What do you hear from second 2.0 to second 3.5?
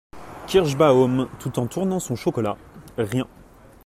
chocolat.— Rien!